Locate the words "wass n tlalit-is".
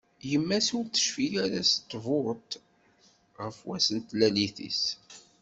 3.67-4.83